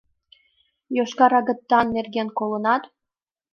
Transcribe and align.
—Йошкар 0.95 1.33
агытан 1.39 1.87
нерген 1.95 2.27
колынат? 2.37 2.83